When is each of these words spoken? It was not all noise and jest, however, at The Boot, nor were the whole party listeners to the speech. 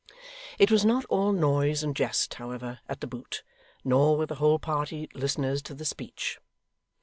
It 0.57 0.71
was 0.71 0.83
not 0.83 1.05
all 1.11 1.31
noise 1.31 1.83
and 1.83 1.95
jest, 1.95 2.33
however, 2.33 2.79
at 2.89 3.01
The 3.01 3.05
Boot, 3.07 3.43
nor 3.83 4.17
were 4.17 4.25
the 4.25 4.37
whole 4.41 4.57
party 4.57 5.07
listeners 5.13 5.61
to 5.61 5.75
the 5.75 5.85
speech. 5.85 6.39